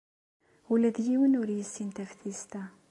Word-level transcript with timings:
Ula 0.73 0.89
d 0.95 0.97
yiwen 1.05 1.37
ur 1.41 1.49
yessin 1.51 1.89
taftist-a. 1.95 2.63